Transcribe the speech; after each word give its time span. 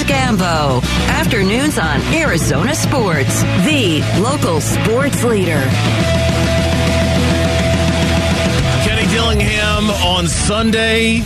and 0.00 0.08
Gambo. 0.08 0.82
Afternoons 1.08 1.78
on 1.78 2.00
Arizona 2.14 2.74
Sports, 2.74 3.42
the 3.64 4.02
local 4.20 4.60
sports 4.60 5.22
leader. 5.24 5.60
Kenny 8.84 9.06
Dillingham 9.12 9.90
on 10.04 10.26
Sunday. 10.26 11.20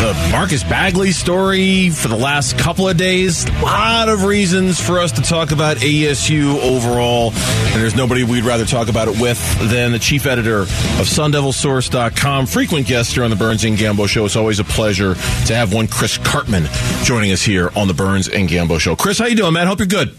The 0.00 0.28
Marcus 0.32 0.62
Bagley 0.64 1.12
story 1.12 1.88
for 1.88 2.08
the 2.08 2.16
last 2.16 2.58
couple 2.58 2.88
of 2.88 2.96
days. 2.96 3.46
A 3.46 3.62
lot 3.62 4.08
of 4.08 4.24
reasons 4.24 4.78
for 4.78 4.98
us 4.98 5.12
to 5.12 5.22
talk 5.22 5.50
about 5.50 5.78
ASU 5.78 6.58
overall. 6.60 7.32
And 7.32 7.80
there's 7.80 7.94
nobody 7.96 8.22
we'd 8.22 8.44
rather 8.44 8.66
talk 8.66 8.88
about 8.88 9.08
it 9.08 9.18
with 9.18 9.38
than 9.70 9.92
the 9.92 9.98
chief 9.98 10.26
editor 10.26 10.62
of 10.62 10.68
SunDevilSource.com. 11.06 12.46
Frequent 12.46 12.86
guest 12.86 13.14
here 13.14 13.24
on 13.24 13.30
the 13.30 13.36
Burns 13.36 13.64
and 13.64 13.78
Gambo 13.78 14.06
Show. 14.06 14.26
It's 14.26 14.36
always 14.36 14.58
a 14.58 14.64
pleasure 14.64 15.14
to 15.14 15.54
have 15.54 15.72
one 15.72 15.86
Chris 15.86 16.18
Karpman 16.18 16.66
joining 17.04 17.32
us 17.32 17.42
here 17.42 17.70
on 17.74 17.88
the 17.88 17.94
Burns 17.94 18.28
and 18.28 18.46
Gambo 18.48 18.78
Show. 18.78 18.96
Chris, 18.96 19.18
how 19.18 19.26
you 19.26 19.36
doing, 19.36 19.54
man? 19.54 19.66
Hope 19.66 19.78
you're 19.78 19.86
good. 19.86 20.14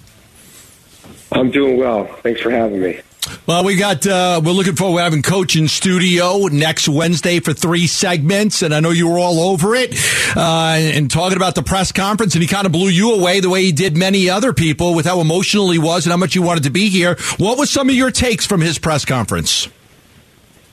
I'm 1.32 1.52
doing 1.52 1.78
well. 1.78 2.06
Thanks 2.24 2.42
for 2.42 2.50
having 2.50 2.82
me. 2.82 3.02
Well, 3.48 3.64
we 3.64 3.76
got, 3.76 4.06
uh, 4.06 4.42
we're 4.44 4.52
looking 4.52 4.76
forward 4.76 5.00
to 5.00 5.04
having 5.04 5.22
Coach 5.22 5.56
in 5.56 5.68
studio 5.68 6.48
next 6.48 6.88
Wednesday 6.88 7.40
for 7.40 7.54
three 7.54 7.88
segments. 7.88 8.62
And 8.62 8.74
I 8.74 8.80
know 8.80 8.92
you 8.92 9.08
were 9.08 9.20
all 9.20 9.40
over 9.52 9.76
it, 9.76 9.96
uh, 10.36 10.76
and 10.78 11.10
talking 11.10 11.38
about 11.38 11.56
the 11.56 11.64
press 11.64 11.92
conference. 11.92 12.36
And 12.36 12.42
he 12.42 12.48
kind 12.48 12.66
of 12.66 12.72
blew 12.72 12.90
you 12.90 13.14
away 13.14 13.40
the 13.40 13.50
way 13.50 13.64
he 13.64 13.72
did 13.72 13.98
many 13.98 14.30
other 14.30 14.54
people 14.54 14.94
with 14.94 15.06
how 15.06 15.22
emotional 15.22 15.72
he 15.72 15.80
was 15.80 16.06
and 16.06 16.12
how 16.12 16.18
much 16.18 16.34
he 16.34 16.40
wanted 16.40 16.64
to 16.64 16.70
be 16.70 16.90
here. 16.90 17.16
What 17.38 17.58
was 17.58 17.70
some 17.70 17.90
of 17.90 17.96
your 17.96 18.12
takes 18.12 18.46
from 18.46 18.62
his 18.62 18.78
press 18.78 19.06
conference? 19.06 19.68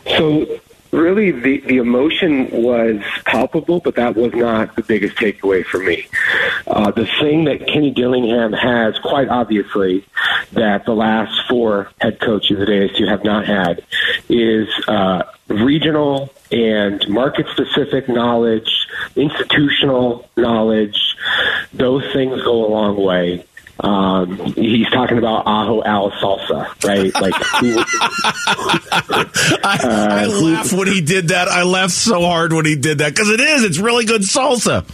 So, 0.07 0.61
really, 0.93 1.31
the, 1.33 1.61
the 1.61 1.79
emotion 1.79 2.49
was 2.51 3.01
palpable, 3.25 3.81
but 3.81 3.97
that 3.97 4.15
was 4.15 4.33
not 4.35 4.77
the 4.77 4.83
biggest 4.83 5.17
takeaway 5.17 5.65
for 5.65 5.79
me. 5.79 6.07
Uh, 6.67 6.91
the 6.91 7.07
thing 7.21 7.45
that 7.45 7.67
Kenny 7.67 7.91
Dillingham 7.91 8.53
has, 8.53 8.99
quite 8.99 9.29
obviously, 9.29 10.05
that 10.53 10.85
the 10.85 10.95
last 10.95 11.49
four 11.49 11.91
head 12.01 12.21
coaches 12.21 12.61
at 12.61 12.69
ASU 12.69 13.09
have 13.09 13.25
not 13.25 13.47
had, 13.47 13.83
is 14.29 14.69
uh, 14.87 15.23
regional 15.49 16.33
and 16.51 17.09
market 17.09 17.47
specific 17.49 18.09
knowledge, 18.09 18.87
institutional 19.17 20.29
knowledge. 20.37 21.17
Those 21.73 22.05
things 22.13 22.43
go 22.43 22.67
a 22.67 22.69
long 22.69 22.97
way. 23.03 23.45
Um, 23.81 24.37
he's 24.55 24.89
talking 24.91 25.19
about 25.19 25.43
Ajo 25.47 25.83
Al 25.83 26.11
salsa, 26.13 26.69
right? 26.85 27.13
Like, 27.15 27.35
I, 29.65 30.23
I 30.23 30.27
laughed 30.27 30.73
when 30.73 30.89
he 30.89 31.01
did 31.01 31.29
that. 31.29 31.49
I 31.49 31.65
laughed 31.65 31.93
so 31.93 32.23
hard 32.23 32.53
when 32.53 32.65
he 32.65 32.77
did 32.77 32.99
that 32.99 33.13
because 33.13 33.29
it 33.31 33.41
is. 33.41 33.65
It's 33.65 33.79
really 33.79 34.05
good 34.05 34.23
salsa. 34.23 34.85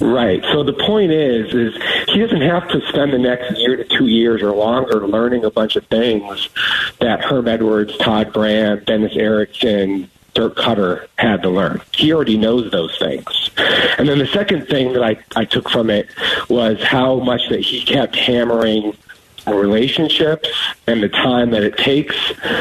Right. 0.00 0.44
So 0.52 0.62
the 0.62 0.74
point 0.74 1.10
is, 1.10 1.52
is 1.52 1.74
he 2.06 2.20
doesn't 2.20 2.42
have 2.42 2.68
to 2.68 2.80
spend 2.88 3.12
the 3.12 3.18
next 3.18 3.58
year 3.58 3.76
to 3.76 3.84
two 3.84 4.06
years 4.06 4.42
or 4.42 4.52
longer 4.52 5.06
learning 5.06 5.44
a 5.44 5.50
bunch 5.50 5.74
of 5.76 5.84
things 5.86 6.48
that 7.00 7.24
Herm 7.24 7.48
Edwards, 7.48 7.96
Todd 7.98 8.32
Graham, 8.32 8.84
Dennis 8.84 9.16
Erickson, 9.16 10.08
Dirk 10.38 10.54
Koetter 10.54 11.08
had 11.18 11.42
to 11.42 11.50
learn. 11.50 11.80
He 11.92 12.12
already 12.12 12.38
knows 12.38 12.70
those 12.70 12.96
things. 12.96 13.50
And 13.98 14.08
then 14.08 14.20
the 14.20 14.26
second 14.28 14.68
thing 14.68 14.92
that 14.92 15.02
I, 15.02 15.16
I 15.34 15.44
took 15.44 15.68
from 15.68 15.90
it 15.90 16.08
was 16.48 16.80
how 16.80 17.18
much 17.18 17.48
that 17.48 17.58
he 17.58 17.82
kept 17.82 18.14
hammering 18.14 18.96
relationships 19.48 20.48
and 20.86 21.02
the 21.02 21.08
time 21.08 21.50
that 21.50 21.64
it 21.64 21.76
takes 21.76 22.14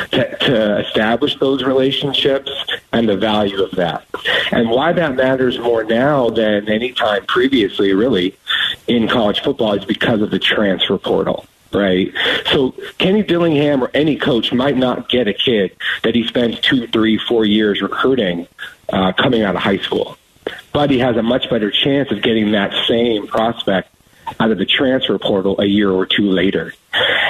to, 0.09 0.37
to, 0.39 0.79
establish 0.79 1.37
those 1.37 1.61
relationships 1.61 2.49
and 2.93 3.07
the 3.07 3.15
value 3.15 3.61
of 3.61 3.69
that. 3.75 4.03
And 4.51 4.71
why 4.71 4.91
that 4.93 5.15
matters 5.15 5.59
more 5.59 5.83
now 5.83 6.31
than 6.31 6.67
any 6.67 6.93
time 6.93 7.27
previously, 7.27 7.93
really, 7.93 8.35
in 8.87 9.07
college 9.07 9.41
football 9.41 9.73
is 9.73 9.85
because 9.85 10.23
of 10.23 10.31
the 10.31 10.39
transfer 10.39 10.97
portal. 10.97 11.45
Right. 11.73 12.13
So 12.51 12.73
Kenny 12.97 13.23
Dillingham 13.23 13.83
or 13.83 13.91
any 13.93 14.15
coach 14.15 14.53
might 14.53 14.77
not 14.77 15.09
get 15.09 15.27
a 15.27 15.33
kid 15.33 15.75
that 16.03 16.15
he 16.15 16.25
spends 16.25 16.59
two, 16.59 16.87
three, 16.87 17.17
four 17.17 17.45
years 17.45 17.81
recruiting 17.81 18.47
uh, 18.89 19.11
coming 19.13 19.43
out 19.43 19.55
of 19.55 19.61
high 19.61 19.77
school. 19.77 20.17
But 20.71 20.89
he 20.89 20.99
has 20.99 21.17
a 21.17 21.23
much 21.23 21.49
better 21.49 21.69
chance 21.69 22.09
of 22.11 22.21
getting 22.21 22.51
that 22.51 22.73
same 22.87 23.27
prospect 23.27 23.89
out 24.39 24.51
of 24.51 24.57
the 24.57 24.65
transfer 24.65 25.17
portal 25.17 25.59
a 25.59 25.65
year 25.65 25.91
or 25.91 26.05
two 26.05 26.29
later. 26.29 26.73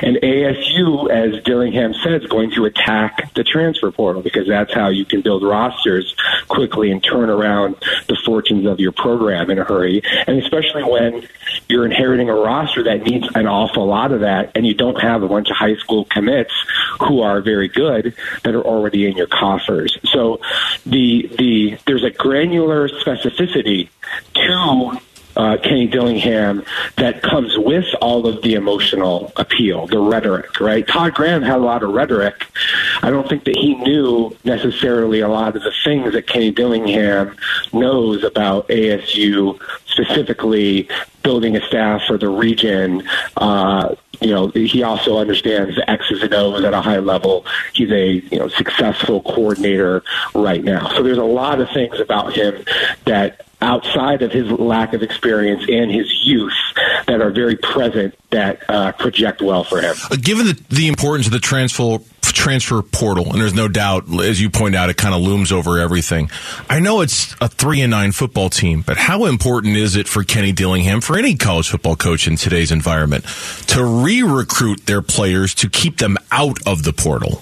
And 0.01 0.17
ASU, 0.17 1.09
as 1.09 1.43
Dillingham 1.43 1.93
said, 2.03 2.23
is 2.23 2.29
going 2.29 2.51
to 2.51 2.65
attack 2.65 3.33
the 3.33 3.43
transfer 3.43 3.91
portal 3.91 4.21
because 4.21 4.47
that's 4.47 4.73
how 4.73 4.89
you 4.89 5.05
can 5.05 5.21
build 5.21 5.43
rosters 5.43 6.15
quickly 6.47 6.91
and 6.91 7.03
turn 7.03 7.29
around 7.29 7.75
the 8.07 8.15
fortunes 8.23 8.65
of 8.67 8.79
your 8.79 8.91
program 8.91 9.49
in 9.49 9.59
a 9.59 9.63
hurry. 9.63 10.01
And 10.27 10.41
especially 10.41 10.83
when 10.83 11.27
you're 11.67 11.85
inheriting 11.85 12.29
a 12.29 12.35
roster 12.35 12.83
that 12.83 13.03
needs 13.03 13.27
an 13.35 13.47
awful 13.47 13.87
lot 13.87 14.11
of 14.11 14.21
that 14.21 14.51
and 14.55 14.65
you 14.65 14.73
don't 14.73 15.01
have 15.01 15.23
a 15.23 15.27
bunch 15.27 15.49
of 15.49 15.57
high 15.57 15.75
school 15.75 16.05
commits 16.05 16.53
who 16.99 17.21
are 17.21 17.41
very 17.41 17.67
good 17.67 18.15
that 18.43 18.55
are 18.55 18.63
already 18.63 19.07
in 19.07 19.17
your 19.17 19.27
coffers. 19.27 19.97
So 20.05 20.39
the 20.85 21.29
the 21.37 21.77
there's 21.85 22.03
a 22.03 22.11
granular 22.11 22.87
specificity 22.89 23.89
to 24.35 24.96
uh, 25.37 25.55
Kenny 25.57 25.87
Dillingham 25.87 26.65
that 26.97 27.21
comes 27.21 27.57
with 27.57 27.85
all 28.01 28.27
of 28.27 28.41
the 28.41 28.55
emotional 28.55 29.31
appeal, 29.35 29.85
the 29.85 29.99
rhetoric, 29.99 30.59
right? 30.59 30.85
Todd 30.85 31.13
Graham 31.13 31.43
had 31.43 31.57
a 31.57 31.63
lot 31.63 31.83
of 31.83 31.91
rhetoric. 31.91 32.47
I 33.03 33.11
don't 33.11 33.29
think 33.29 33.43
that 33.43 33.55
he 33.55 33.75
knew 33.75 34.35
necessarily 34.43 35.19
a 35.19 35.27
lot 35.27 35.55
of 35.55 35.61
the 35.61 35.73
things 35.83 36.13
that 36.13 36.25
Kenny 36.25 36.51
Dillingham 36.51 37.35
knows 37.71 38.23
about 38.23 38.67
ASU, 38.69 39.59
specifically 39.85 40.89
building 41.21 41.55
a 41.55 41.61
staff 41.67 42.01
for 42.07 42.17
the 42.17 42.29
region. 42.29 43.07
Uh, 43.37 43.95
you 44.21 44.31
know, 44.31 44.47
he 44.47 44.81
also 44.81 45.19
understands 45.19 45.75
the 45.75 45.87
X's 45.87 46.23
and 46.23 46.33
O's 46.33 46.63
at 46.63 46.73
a 46.73 46.81
high 46.81 46.97
level. 46.97 47.45
He's 47.73 47.91
a 47.91 48.13
you 48.13 48.39
know 48.39 48.47
successful 48.47 49.21
coordinator 49.21 50.03
right 50.33 50.63
now. 50.63 50.89
So 50.95 51.03
there's 51.03 51.19
a 51.19 51.23
lot 51.23 51.61
of 51.61 51.69
things 51.69 51.99
about 51.99 52.33
him 52.33 52.65
that 53.05 53.46
outside 53.61 54.21
of 54.21 54.31
his 54.31 54.49
lack 54.51 54.93
of 54.93 55.01
experience 55.01 55.63
and 55.67 55.91
his 55.91 56.25
youth 56.25 56.53
that 57.07 57.21
are 57.21 57.31
very 57.31 57.55
present 57.55 58.13
that 58.29 58.61
uh, 58.69 58.91
project 58.93 59.41
well 59.41 59.63
for 59.63 59.81
him. 59.81 59.95
Uh, 60.11 60.15
given 60.21 60.45
the, 60.45 60.63
the 60.69 60.87
importance 60.87 61.25
of 61.25 61.33
the 61.33 61.39
transfer 61.39 61.99
transfer 62.21 62.83
portal, 62.83 63.31
and 63.31 63.41
there's 63.41 63.55
no 63.55 63.67
doubt, 63.67 64.05
as 64.21 64.39
you 64.39 64.49
point 64.49 64.75
out, 64.75 64.89
it 64.89 64.95
kind 64.95 65.15
of 65.15 65.21
looms 65.21 65.51
over 65.51 65.79
everything. 65.79 66.29
I 66.69 66.79
know 66.79 67.01
it's 67.01 67.35
a 67.41 67.47
three 67.47 67.81
and 67.81 67.89
nine 67.89 68.11
football 68.11 68.49
team, 68.49 68.83
but 68.85 68.95
how 68.95 69.25
important 69.25 69.75
is 69.75 69.95
it 69.95 70.07
for 70.07 70.23
Kenny 70.23 70.51
Dillingham, 70.51 71.01
for 71.01 71.17
any 71.17 71.35
college 71.35 71.67
football 71.67 71.95
coach 71.95 72.27
in 72.27 72.35
today's 72.35 72.71
environment, 72.71 73.25
to 73.67 73.83
re-recruit 73.83 74.85
their 74.85 75.01
players 75.01 75.55
to 75.55 75.69
keep 75.69 75.97
them 75.97 76.15
out 76.31 76.59
of 76.67 76.83
the 76.83 76.93
portal? 76.93 77.41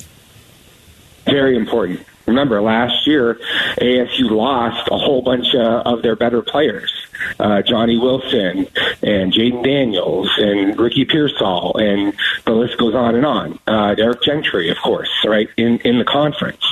Very 1.25 1.57
important. 1.57 1.99
Remember, 2.25 2.61
last 2.61 3.05
year, 3.05 3.39
ASU 3.77 4.31
lost 4.31 4.87
a 4.91 4.97
whole 4.97 5.21
bunch 5.21 5.53
uh, 5.53 5.83
of 5.85 6.01
their 6.01 6.15
better 6.15 6.41
players. 6.41 6.91
Uh, 7.39 7.61
Johnny 7.61 7.97
Wilson 7.97 8.67
and 9.01 9.33
Jayden 9.33 9.63
Daniels 9.63 10.29
and 10.37 10.77
Ricky 10.77 11.05
Pearsall 11.05 11.77
and 11.77 12.13
the 12.45 12.51
list 12.51 12.77
goes 12.77 12.93
on 12.93 13.15
and 13.15 13.25
on. 13.25 13.59
Uh, 13.67 13.95
Derek 13.95 14.21
Gentry, 14.23 14.69
of 14.69 14.77
course, 14.77 15.09
right 15.25 15.49
in 15.57 15.79
in 15.79 15.97
the 15.97 16.05
conference. 16.05 16.63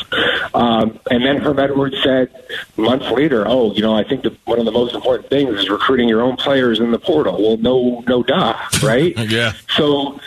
Um, 0.54 1.00
and 1.10 1.26
then 1.26 1.38
Herm 1.38 1.60
Edwards 1.60 1.96
said 2.04 2.30
months 2.78 3.10
later, 3.10 3.46
"Oh, 3.48 3.74
you 3.74 3.82
know, 3.82 3.96
I 3.96 4.04
think 4.04 4.24
that 4.24 4.38
one 4.46 4.60
of 4.60 4.66
the 4.66 4.72
most 4.72 4.94
important 4.94 5.30
things 5.30 5.60
is 5.60 5.70
recruiting 5.70 6.10
your 6.10 6.22
own 6.22 6.36
players 6.36 6.80
in 6.80 6.92
the 6.92 7.00
portal." 7.00 7.42
Well, 7.42 7.58
no, 7.58 8.04
no, 8.08 8.24
duh, 8.24 8.56
right? 8.84 9.18
yeah. 9.30 9.54
So 9.76 10.20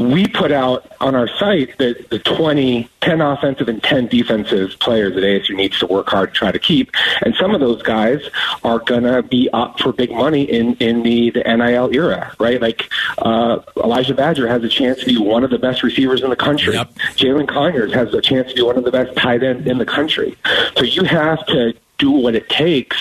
we 0.00 0.26
put 0.26 0.50
out 0.50 0.90
on 1.00 1.14
our 1.14 1.28
site 1.28 1.76
that 1.78 2.08
the 2.10 2.18
20, 2.18 2.88
10 3.00 3.20
offensive 3.20 3.68
and 3.68 3.82
10 3.82 4.08
defensive 4.08 4.78
players 4.80 5.14
that 5.14 5.22
ASU 5.22 5.54
needs 5.54 5.78
to 5.78 5.86
work 5.86 6.08
hard 6.08 6.32
to 6.32 6.38
try 6.38 6.50
to 6.50 6.58
keep. 6.58 6.90
And 7.22 7.34
some 7.34 7.54
of 7.54 7.60
those 7.60 7.82
guys 7.82 8.20
are 8.64 8.78
going 8.78 9.02
to 9.02 9.22
be 9.22 9.50
up 9.52 9.78
for 9.78 9.92
big 9.92 10.10
money 10.10 10.42
in, 10.42 10.74
in 10.76 11.02
the, 11.02 11.30
the 11.30 11.42
NIL 11.42 11.94
era, 11.94 12.34
right? 12.38 12.60
Like 12.60 12.90
uh, 13.18 13.60
Elijah 13.76 14.14
Badger 14.14 14.48
has 14.48 14.64
a 14.64 14.68
chance 14.68 15.00
to 15.00 15.06
be 15.06 15.18
one 15.18 15.44
of 15.44 15.50
the 15.50 15.58
best 15.58 15.82
receivers 15.82 16.22
in 16.22 16.30
the 16.30 16.36
country. 16.36 16.74
Yep. 16.74 16.94
Jalen 17.16 17.48
Conyers 17.48 17.92
has 17.92 18.12
a 18.14 18.20
chance 18.20 18.48
to 18.48 18.54
be 18.54 18.62
one 18.62 18.78
of 18.78 18.84
the 18.84 18.92
best 18.92 19.16
tight 19.16 19.42
ends 19.42 19.68
in 19.68 19.78
the 19.78 19.86
country. 19.86 20.36
So 20.76 20.84
you 20.84 21.04
have 21.04 21.44
to 21.46 21.74
do 22.00 22.10
what 22.10 22.34
it 22.34 22.48
takes 22.48 22.96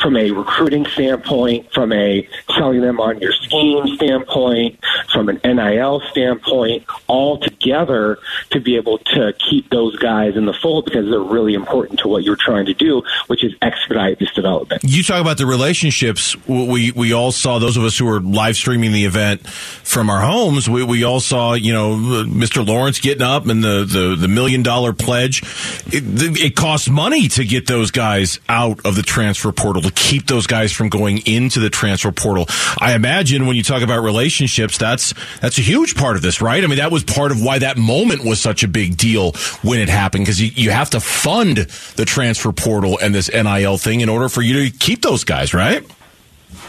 from 0.00 0.16
a 0.16 0.30
recruiting 0.30 0.84
standpoint, 0.86 1.72
from 1.72 1.92
a 1.92 2.28
selling 2.56 2.82
them 2.82 3.00
on 3.00 3.18
your 3.18 3.32
scheme 3.32 3.96
standpoint, 3.96 4.78
from 5.14 5.28
an 5.28 5.40
NIL 5.44 6.02
standpoint, 6.10 6.84
all 7.06 7.38
together 7.38 8.18
to 8.50 8.60
be 8.60 8.76
able 8.76 8.98
to 8.98 9.32
keep 9.38 9.70
those 9.70 9.96
guys 9.96 10.36
in 10.36 10.44
the 10.44 10.52
fold 10.52 10.84
because 10.84 11.08
they're 11.08 11.20
really 11.20 11.54
important 11.54 12.00
to 12.00 12.08
what 12.08 12.24
you're 12.24 12.36
trying 12.36 12.66
to 12.66 12.74
do, 12.74 13.02
which 13.28 13.44
is 13.44 13.54
expedite 13.62 14.18
this 14.18 14.32
development. 14.32 14.82
You 14.84 15.02
talk 15.02 15.20
about 15.20 15.38
the 15.38 15.46
relationships. 15.46 16.36
We 16.46 16.90
we 16.90 17.12
all 17.12 17.32
saw 17.32 17.58
those 17.58 17.76
of 17.76 17.84
us 17.84 17.96
who 17.96 18.06
were 18.06 18.20
live 18.20 18.56
streaming 18.56 18.92
the 18.92 19.04
event 19.04 19.46
from 19.46 20.10
our 20.10 20.20
homes. 20.20 20.68
We, 20.68 20.82
we 20.82 21.04
all 21.04 21.20
saw 21.20 21.54
you 21.54 21.72
know 21.72 21.94
Mr. 21.94 22.66
Lawrence 22.66 23.00
getting 23.00 23.22
up 23.22 23.46
and 23.46 23.62
the 23.62 23.84
the, 23.84 24.16
the 24.18 24.28
million 24.28 24.62
dollar 24.62 24.92
pledge. 24.92 25.42
It, 25.86 26.02
it 26.40 26.56
costs 26.56 26.88
money 26.88 27.28
to 27.28 27.44
get 27.44 27.66
those 27.66 27.92
guys 27.92 28.40
out 28.48 28.84
of 28.84 28.96
the 28.96 29.02
transfer 29.02 29.52
portal 29.52 29.82
to 29.82 29.92
keep 29.92 30.26
those 30.26 30.46
guys 30.48 30.72
from 30.72 30.88
going 30.88 31.18
into 31.26 31.60
the 31.60 31.70
transfer 31.70 32.10
portal. 32.10 32.46
I 32.78 32.94
imagine 32.94 33.46
when 33.46 33.56
you 33.56 33.62
talk 33.62 33.82
about 33.82 34.02
relationships, 34.02 34.76
that's 34.78 35.03
that's 35.40 35.58
a 35.58 35.62
huge 35.62 35.94
part 35.94 36.16
of 36.16 36.22
this, 36.22 36.40
right? 36.40 36.62
I 36.62 36.66
mean, 36.66 36.78
that 36.78 36.92
was 36.92 37.04
part 37.04 37.32
of 37.32 37.42
why 37.42 37.58
that 37.58 37.76
moment 37.76 38.24
was 38.24 38.40
such 38.40 38.62
a 38.62 38.68
big 38.68 38.96
deal 38.96 39.32
when 39.62 39.80
it 39.80 39.88
happened 39.88 40.24
because 40.24 40.40
you, 40.40 40.50
you 40.54 40.70
have 40.70 40.90
to 40.90 41.00
fund 41.00 41.58
the 41.96 42.04
transfer 42.04 42.52
portal 42.52 42.98
and 43.02 43.14
this 43.14 43.30
NIL 43.32 43.78
thing 43.78 44.00
in 44.00 44.08
order 44.08 44.28
for 44.28 44.42
you 44.42 44.68
to 44.68 44.76
keep 44.78 45.02
those 45.02 45.24
guys, 45.24 45.52
right? 45.52 45.84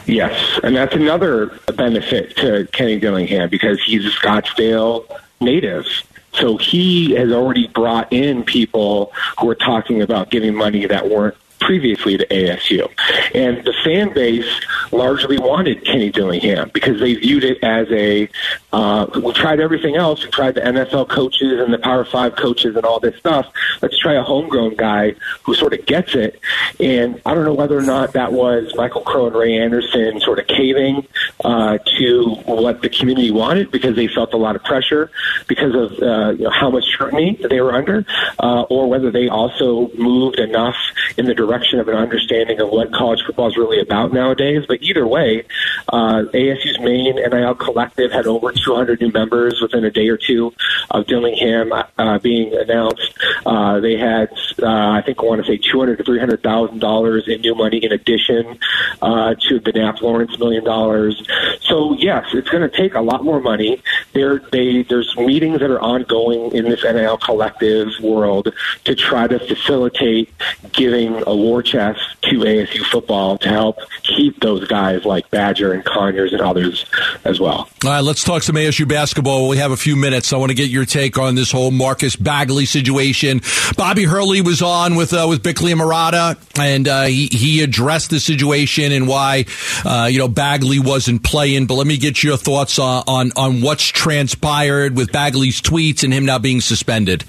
Yes, 0.07 0.59
and 0.63 0.75
that's 0.75 0.93
another 0.93 1.47
benefit 1.75 2.35
to 2.37 2.67
Kenny 2.71 2.99
Dillingham 2.99 3.49
because 3.49 3.81
he's 3.83 4.05
a 4.05 4.09
Scottsdale 4.09 5.05
native. 5.41 5.85
So 6.33 6.57
he 6.57 7.11
has 7.11 7.31
already 7.31 7.67
brought 7.67 8.11
in 8.11 8.43
people 8.43 9.13
who 9.39 9.49
are 9.49 9.55
talking 9.55 10.01
about 10.01 10.29
giving 10.29 10.53
money 10.53 10.85
that 10.85 11.09
weren't 11.09 11.37
previously 11.59 12.17
to 12.17 12.25
ASU. 12.27 12.89
And 13.33 13.65
the 13.65 13.73
fan 13.83 14.13
base 14.13 14.45
largely 14.91 15.37
wanted 15.37 15.83
Kenny 15.85 16.11
Dillingham 16.11 16.69
because 16.73 16.99
they 16.99 17.15
viewed 17.15 17.43
it 17.43 17.63
as 17.63 17.87
a, 17.91 18.29
uh, 18.71 19.07
we 19.23 19.33
tried 19.33 19.59
everything 19.59 19.95
else. 19.95 20.23
We 20.23 20.31
tried 20.31 20.55
the 20.55 20.61
NFL 20.61 21.09
coaches 21.09 21.59
and 21.59 21.73
the 21.73 21.77
Power 21.77 22.05
Five 22.05 22.35
coaches 22.35 22.75
and 22.75 22.85
all 22.85 22.99
this 22.99 23.17
stuff. 23.17 23.51
Let's 23.81 23.97
try 23.97 24.13
a 24.13 24.23
homegrown 24.23 24.75
guy 24.75 25.15
who 25.43 25.55
sort 25.55 25.73
of 25.73 25.85
gets 25.85 26.13
it. 26.15 26.39
And 26.79 27.21
I 27.25 27.33
don't 27.33 27.45
know 27.45 27.53
whether 27.53 27.77
or 27.77 27.83
not 27.83 28.13
that 28.13 28.31
was 28.31 28.73
Michael 28.75 29.01
Crow 29.01 29.27
and 29.27 29.35
Ray 29.35 29.57
Anderson 29.57 30.19
sort 30.19 30.39
of 30.39 30.47
caving 30.47 31.07
uh, 31.43 31.79
to 31.97 32.35
what 32.45 32.81
the 32.81 32.89
community 32.89 33.31
wanted 33.31 33.71
because 33.71 33.95
they 33.95 34.07
felt 34.07 34.33
a 34.33 34.37
lot 34.37 34.55
of 34.55 34.63
pressure 34.63 35.09
because 35.47 35.73
of 35.73 35.91
uh, 36.01 36.31
you 36.31 36.43
know, 36.43 36.51
how 36.51 36.69
much 36.69 36.85
scrutiny 36.85 37.39
they 37.49 37.61
were 37.61 37.73
under, 37.73 38.05
uh, 38.39 38.63
or 38.63 38.87
whether 38.89 39.09
they 39.09 39.27
also 39.27 39.89
moved 39.97 40.39
enough 40.39 40.75
in 41.17 41.25
the 41.25 41.33
direction 41.33 41.44
of 41.79 41.87
an 41.87 41.95
understanding 41.95 42.59
of 42.59 42.69
what 42.69 42.91
college 42.93 43.21
football 43.25 43.47
is 43.47 43.57
really 43.57 43.79
about 43.79 44.13
nowadays. 44.13 44.65
But 44.67 44.81
either 44.81 45.07
way, 45.07 45.45
uh, 45.91 46.23
ASU's 46.33 46.79
main 46.79 47.15
NIL 47.15 47.55
collective 47.55 48.11
had 48.11 48.27
over 48.27 48.51
200 48.51 49.01
new 49.01 49.11
members 49.11 49.61
within 49.61 49.85
a 49.85 49.91
day 49.91 50.07
or 50.09 50.17
two 50.17 50.53
of 50.91 51.05
Dillingham 51.07 51.71
uh, 51.73 52.19
being 52.19 52.53
announced. 52.53 53.13
Uh, 53.45 53.79
they 53.79 53.97
had, 53.97 54.29
uh, 54.61 54.67
I 54.67 55.01
think, 55.05 55.19
I 55.19 55.23
want 55.23 55.45
to 55.45 55.47
say 55.47 55.57
200 55.57 55.97
to 55.97 56.03
300 56.03 56.43
thousand 56.43 56.79
dollars 56.79 57.27
in 57.27 57.41
new 57.41 57.55
money 57.55 57.77
in 57.77 57.91
addition 57.91 58.59
uh, 59.01 59.35
to 59.49 59.59
the 59.59 59.71
Nap 59.71 60.01
Lawrence 60.01 60.37
million 60.37 60.63
dollars. 60.63 61.21
So 61.61 61.93
yes, 61.93 62.27
it's 62.33 62.49
going 62.49 62.69
to 62.69 62.75
take 62.75 62.95
a 62.95 63.01
lot 63.01 63.23
more 63.23 63.39
money. 63.39 63.81
There, 64.15 64.39
they 64.51 64.83
there's 64.83 65.15
meetings 65.17 65.59
that 65.59 65.69
are 65.69 65.81
ongoing 65.81 66.55
in 66.55 66.65
this 66.65 66.83
NIL 66.83 67.17
collective 67.17 67.89
world 68.01 68.51
to 68.85 68.95
try 68.95 69.27
to 69.27 69.37
facilitate 69.39 70.33
giving 70.71 71.21
a 71.27 71.35
war 71.35 71.61
chest 71.61 71.99
to 72.23 72.39
ASU 72.39 72.83
football 72.85 73.37
to 73.39 73.49
help 73.49 73.79
keep 74.03 74.39
those 74.39 74.67
guys 74.67 75.05
like 75.05 75.29
Badger 75.31 75.73
and 75.73 75.83
Conyers 75.83 76.31
and 76.31 76.41
others 76.41 76.85
as 77.25 77.39
well. 77.39 77.69
All 77.83 77.91
right, 77.91 77.99
let's 77.99 78.23
talk 78.23 78.41
some 78.41 78.55
ASU 78.55 78.87
basketball. 78.87 79.49
We 79.49 79.57
have 79.57 79.71
a 79.71 79.77
few 79.77 79.95
minutes. 79.95 80.31
I 80.31 80.37
want 80.37 80.49
to 80.49 80.55
get 80.55 80.69
your 80.69 80.85
take 80.85 81.17
on 81.19 81.35
this 81.35 81.51
whole 81.51 81.71
Marcus 81.71 82.15
Bagley 82.15 82.65
situation. 82.65 83.41
Bobby 83.75 84.05
Hurley 84.05 84.41
was 84.41 84.61
on 84.61 84.95
with 84.95 85.13
uh, 85.13 85.25
with 85.29 85.43
Bickley 85.43 85.71
and 85.73 85.81
Marotta, 85.81 86.37
and 86.57 86.87
uh, 86.87 87.03
he, 87.03 87.27
he 87.27 87.61
addressed 87.61 88.11
the 88.11 88.19
situation 88.19 88.91
and 88.91 89.07
why 89.09 89.45
uh, 89.83 90.07
you 90.09 90.19
know 90.19 90.29
Bagley 90.29 90.79
wasn't 90.79 91.21
playing. 91.21 91.67
But 91.67 91.75
let 91.75 91.85
me 91.87 91.97
get 91.97 92.23
your 92.23 92.37
thoughts 92.37 92.79
on, 92.79 93.03
on 93.07 93.31
on 93.35 93.61
what's 93.61 93.91
transpired 94.05 94.95
with 94.95 95.11
Bagley's 95.11 95.59
tweets 95.59 96.03
and 96.03 96.13
him 96.13 96.25
now 96.25 96.37
being 96.37 96.61
suspended. 96.61 97.23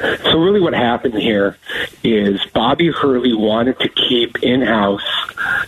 So 0.00 0.36
really 0.36 0.60
what 0.60 0.72
happened 0.72 1.14
here 1.14 1.58
is 2.02 2.44
Bobby 2.46 2.90
Hurley 2.90 3.34
wanted 3.34 3.78
to 3.78 3.88
keep 3.88 4.42
in-house 4.42 5.04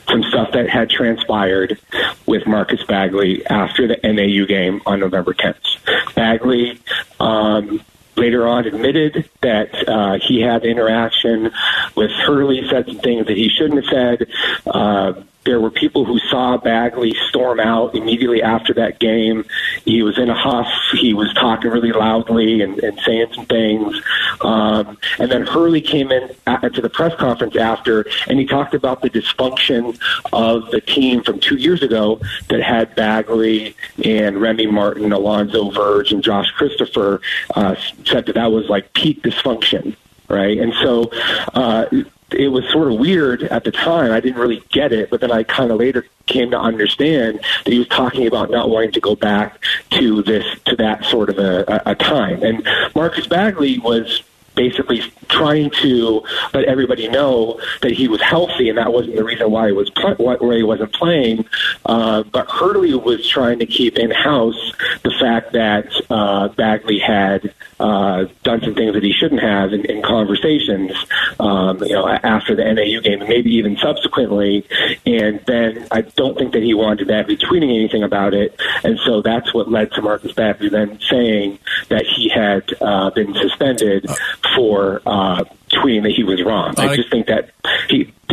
some 0.08 0.24
stuff 0.24 0.50
that 0.54 0.68
had 0.68 0.90
transpired 0.90 1.78
with 2.26 2.48
Marcus 2.48 2.82
Bagley 2.82 3.46
after 3.46 3.86
the 3.86 3.96
NAU 4.02 4.44
game 4.44 4.82
on 4.86 4.98
November 4.98 5.34
10th. 5.34 6.16
Bagley 6.16 6.80
um, 7.20 7.80
later 8.16 8.44
on 8.48 8.66
admitted 8.66 9.30
that 9.40 9.88
uh, 9.88 10.18
he 10.20 10.40
had 10.40 10.64
interaction 10.64 11.52
with 11.94 12.10
Hurley, 12.10 12.66
said 12.68 12.86
some 12.86 12.98
things 12.98 13.28
that 13.28 13.36
he 13.36 13.48
shouldn't 13.48 13.84
have 13.84 14.18
said. 14.18 14.28
Uh, 14.66 15.22
there 15.44 15.60
were 15.60 15.70
people 15.70 16.04
who 16.04 16.18
saw 16.18 16.56
Bagley 16.56 17.14
storm 17.28 17.58
out 17.58 17.94
immediately 17.94 18.42
after 18.42 18.72
that 18.74 19.00
game. 19.00 19.44
He 19.84 20.02
was 20.02 20.18
in 20.18 20.30
a 20.30 20.34
huff. 20.34 20.68
He 20.92 21.14
was 21.14 21.32
talking 21.34 21.70
really 21.70 21.92
loudly 21.92 22.62
and, 22.62 22.78
and 22.78 22.98
saying 23.00 23.28
some 23.34 23.46
things. 23.46 24.00
Um, 24.40 24.98
and 25.18 25.30
then 25.30 25.46
Hurley 25.46 25.80
came 25.80 26.12
in 26.12 26.28
to 26.28 26.80
the 26.80 26.90
press 26.90 27.14
conference 27.16 27.56
after, 27.56 28.06
and 28.28 28.38
he 28.38 28.46
talked 28.46 28.74
about 28.74 29.02
the 29.02 29.10
dysfunction 29.10 29.98
of 30.32 30.70
the 30.70 30.80
team 30.80 31.22
from 31.22 31.40
two 31.40 31.56
years 31.56 31.82
ago 31.82 32.20
that 32.48 32.62
had 32.62 32.94
Bagley 32.94 33.74
and 34.04 34.40
Remy 34.40 34.66
Martin, 34.66 35.12
Alonzo 35.12 35.70
Verge, 35.70 36.12
and 36.12 36.22
Josh 36.22 36.50
Christopher. 36.52 37.20
Uh, 37.54 37.74
said 38.04 38.26
that 38.26 38.34
that 38.34 38.52
was 38.52 38.68
like 38.68 38.92
peak 38.94 39.22
dysfunction 39.22 39.96
right? 40.32 40.58
And 40.58 40.72
so 40.82 41.10
uh, 41.54 41.86
it 42.34 42.48
was 42.48 42.64
sort 42.72 42.90
of 42.90 42.98
weird 42.98 43.42
at 43.44 43.64
the 43.64 43.70
time. 43.70 44.10
I 44.10 44.20
didn't 44.20 44.40
really 44.40 44.62
get 44.70 44.92
it, 44.92 45.10
but 45.10 45.20
then 45.20 45.30
I 45.30 45.42
kind 45.42 45.70
of 45.70 45.78
later 45.78 46.06
came 46.26 46.50
to 46.50 46.58
understand 46.58 47.40
that 47.64 47.72
he 47.72 47.78
was 47.78 47.88
talking 47.88 48.26
about 48.26 48.50
not 48.50 48.70
wanting 48.70 48.92
to 48.92 49.00
go 49.00 49.14
back 49.14 49.62
to 49.90 50.22
this 50.22 50.44
to 50.66 50.76
that 50.76 51.04
sort 51.04 51.28
of 51.28 51.38
a, 51.38 51.82
a 51.86 51.94
time. 51.94 52.42
And 52.42 52.66
Marcus 52.94 53.26
Bagley 53.26 53.78
was 53.78 54.22
basically 54.54 55.00
trying 55.28 55.70
to 55.70 56.22
let 56.52 56.64
everybody 56.64 57.08
know 57.08 57.60
that 57.80 57.92
he 57.92 58.08
was 58.08 58.20
healthy, 58.20 58.68
and 58.68 58.78
that 58.78 58.92
wasn't 58.92 59.16
the 59.16 59.24
reason 59.24 59.50
why 59.50 59.68
he 59.68 59.72
was 59.72 59.90
why 60.18 60.56
he 60.56 60.62
wasn't 60.62 60.92
playing. 60.92 61.44
Uh, 61.86 62.22
but 62.24 62.48
Hurley 62.50 62.94
was 62.94 63.26
trying 63.26 63.58
to 63.60 63.66
keep 63.66 63.98
in 63.98 64.10
house 64.10 64.72
the 65.02 65.12
fact 65.20 65.52
that 65.52 65.86
uh, 66.10 66.48
Bagley 66.48 66.98
had 66.98 67.54
uh, 67.82 68.26
done 68.44 68.60
some 68.62 68.74
things 68.74 68.94
that 68.94 69.02
he 69.02 69.12
shouldn't 69.12 69.42
have 69.42 69.72
in, 69.72 69.84
in 69.86 70.02
conversations, 70.02 70.92
um, 71.40 71.82
you 71.82 71.92
know, 71.92 72.06
after 72.08 72.54
the 72.54 72.62
NAU 72.62 73.00
game, 73.00 73.20
and 73.20 73.28
maybe 73.28 73.50
even 73.50 73.76
subsequently. 73.76 74.64
And 75.04 75.40
then 75.46 75.88
I 75.90 76.02
don't 76.02 76.38
think 76.38 76.52
that 76.52 76.62
he 76.62 76.74
wanted 76.74 77.08
Bagley 77.08 77.36
tweeting 77.36 77.74
anything 77.74 78.04
about 78.04 78.34
it, 78.34 78.54
and 78.84 78.98
so 79.04 79.20
that's 79.20 79.52
what 79.52 79.68
led 79.68 79.90
to 79.92 80.02
Marcus 80.02 80.32
Bagley 80.32 80.68
then 80.68 81.00
saying 81.10 81.58
that 81.88 82.06
he 82.06 82.28
had 82.28 82.72
uh, 82.80 83.10
been 83.10 83.34
suspended 83.34 84.08
for 84.54 85.02
uh, 85.04 85.44
tweeting 85.72 86.02
that 86.02 86.12
he 86.12 86.22
was 86.22 86.42
wrong. 86.44 86.74
I 86.78 86.94
just 86.94 87.10
think 87.10 87.26
that 87.26 87.50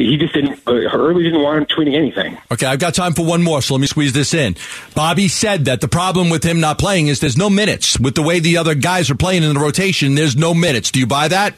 he 0.10 0.18
just 0.18 0.34
didn't 0.34 0.60
uh, 0.68 0.90
Hurley 0.90 1.24
didn't 1.24 1.42
want 1.44 1.60
him 1.60 1.66
tweeting 1.78 1.96
anything. 1.96 2.38
Okay, 2.52 2.66
I've 2.66 2.80
got 2.80 2.96
time 2.96 3.14
for 3.14 3.24
one 3.24 3.44
more, 3.44 3.62
so 3.62 3.76
let 3.76 3.82
me 3.82 3.88
squeeze 3.88 4.12
this 4.12 4.34
in. 4.34 4.56
Bobby 4.96 5.28
said 5.28 5.66
that 5.66 5.82
the 5.82 5.88
problem 5.88 6.30
with 6.30 6.44
him 6.44 6.60
not 6.60 6.80
playing 6.80 7.08
is 7.08 7.20
there's 7.20 7.38
no 7.38 7.50
minutes. 7.50 8.00
With 8.00 8.16
the 8.16 8.24
way 8.24 8.40
the 8.40 8.58
other 8.58 8.74
guys 8.74 9.12
are 9.12 9.16
playing 9.16 9.44
in 9.44 9.54
the 9.54 9.60
rotation, 9.60 10.16
there's 10.16 10.36
no 10.36 10.54
minutes. 10.54 10.90
Do 10.90 11.00
you 11.00 11.06
buy 11.06 11.28
that? 11.28 11.54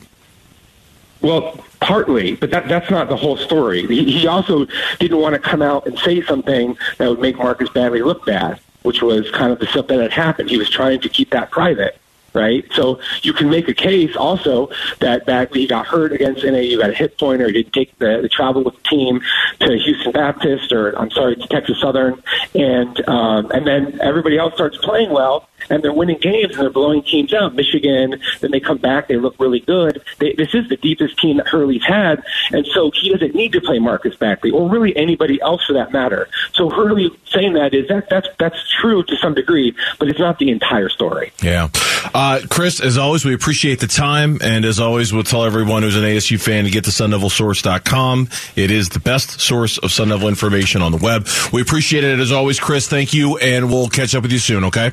Well, 1.21 1.63
partly, 1.79 2.35
but 2.35 2.51
that, 2.51 2.67
that's 2.67 2.89
not 2.89 3.07
the 3.07 3.15
whole 3.15 3.37
story. 3.37 3.85
He, 3.87 4.19
he 4.19 4.27
also 4.27 4.67
didn't 4.99 5.19
want 5.19 5.33
to 5.33 5.39
come 5.39 5.61
out 5.61 5.87
and 5.87 5.97
say 5.99 6.21
something 6.21 6.77
that 6.97 7.09
would 7.09 7.19
make 7.19 7.37
Marcus 7.37 7.69
Bagley 7.69 8.01
look 8.01 8.25
bad, 8.25 8.59
which 8.81 9.01
was 9.01 9.29
kind 9.31 9.53
of 9.53 9.59
the 9.59 9.67
stuff 9.67 9.87
that 9.87 9.99
had 9.99 10.11
happened. 10.11 10.49
He 10.49 10.57
was 10.57 10.69
trying 10.69 10.99
to 11.01 11.09
keep 11.09 11.29
that 11.29 11.51
private 11.51 12.00
right? 12.33 12.65
So 12.73 12.99
you 13.21 13.33
can 13.33 13.49
make 13.49 13.67
a 13.67 13.73
case 13.73 14.15
also 14.15 14.69
that 14.99 15.25
Bagley 15.25 15.67
got 15.67 15.87
hurt 15.87 16.13
against 16.13 16.43
NAU, 16.43 16.77
got 16.77 16.89
a 16.89 16.93
hit 16.93 17.17
point, 17.17 17.41
or 17.41 17.47
he 17.47 17.53
didn't 17.53 17.73
take 17.73 17.97
the, 17.99 18.19
the 18.21 18.29
travel 18.29 18.63
with 18.63 18.75
the 18.75 18.83
team 18.83 19.21
to 19.59 19.77
Houston 19.77 20.11
Baptist, 20.11 20.71
or 20.71 20.97
I'm 20.97 21.11
sorry, 21.11 21.35
to 21.35 21.47
Texas 21.47 21.79
Southern, 21.79 22.21
and 22.55 23.07
um, 23.09 23.51
and 23.51 23.65
then 23.67 23.99
everybody 24.01 24.37
else 24.37 24.53
starts 24.53 24.77
playing 24.77 25.11
well, 25.11 25.49
and 25.69 25.83
they're 25.83 25.93
winning 25.93 26.19
games 26.19 26.53
and 26.53 26.61
they're 26.61 26.69
blowing 26.69 27.03
teams 27.03 27.33
out. 27.33 27.55
Michigan, 27.55 28.21
then 28.39 28.51
they 28.51 28.59
come 28.59 28.77
back, 28.77 29.07
they 29.07 29.17
look 29.17 29.35
really 29.39 29.59
good. 29.59 30.01
They, 30.19 30.33
this 30.33 30.53
is 30.53 30.69
the 30.69 30.77
deepest 30.77 31.17
team 31.19 31.37
that 31.37 31.47
Hurley's 31.47 31.85
had, 31.85 32.23
and 32.51 32.65
so 32.67 32.91
he 32.93 33.11
doesn't 33.11 33.35
need 33.35 33.51
to 33.53 33.61
play 33.61 33.79
Marcus 33.79 34.15
Bagley 34.15 34.51
or 34.51 34.69
really 34.69 34.95
anybody 34.95 35.41
else 35.41 35.65
for 35.65 35.73
that 35.73 35.91
matter. 35.91 36.27
So 36.53 36.69
Hurley 36.69 37.09
saying 37.27 37.53
that 37.53 37.73
is 37.73 37.87
that 37.87 38.09
that's 38.09 38.27
that's 38.37 38.57
true 38.81 39.03
to 39.03 39.15
some 39.17 39.33
degree, 39.33 39.75
but 39.99 40.07
it's 40.07 40.19
not 40.19 40.39
the 40.39 40.49
entire 40.51 40.89
story. 40.89 41.31
Yeah. 41.41 41.69
Uh, 42.13 42.41
Chris, 42.49 42.81
as 42.81 42.97
always, 42.97 43.23
we 43.23 43.33
appreciate 43.33 43.79
the 43.79 43.87
time. 43.87 44.39
And 44.41 44.65
as 44.65 44.79
always, 44.79 45.13
we'll 45.13 45.23
tell 45.23 45.45
everyone 45.45 45.83
who's 45.83 45.95
an 45.95 46.03
ASU 46.03 46.39
fan 46.39 46.65
to 46.65 46.69
get 46.69 46.83
to 46.85 46.91
SunDevilSource.com. 46.91 48.29
It 48.55 48.71
is 48.71 48.89
the 48.89 48.99
best 48.99 49.39
source 49.39 49.77
of 49.77 49.91
Sun 49.91 50.09
Devil 50.09 50.27
information 50.27 50.81
on 50.81 50.91
the 50.91 50.97
web. 50.97 51.27
We 51.53 51.61
appreciate 51.61 52.03
it 52.03 52.19
as 52.19 52.31
always, 52.31 52.59
Chris. 52.59 52.87
Thank 52.87 53.13
you. 53.13 53.37
And 53.37 53.69
we'll 53.69 53.87
catch 53.89 54.13
up 54.15 54.23
with 54.23 54.31
you 54.31 54.39
soon, 54.39 54.65
okay? 54.65 54.91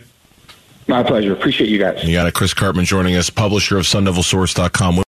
My 0.87 1.03
pleasure. 1.03 1.33
Appreciate 1.33 1.69
you 1.69 1.79
guys. 1.79 2.03
You 2.05 2.13
got 2.15 2.27
it. 2.27 2.35
Chris 2.35 2.55
Karpman 2.55 2.85
joining 2.85 3.17
us, 3.17 3.31
publisher 3.31 3.77
of 3.79 3.85
SunDevilSource.com. 3.85 5.05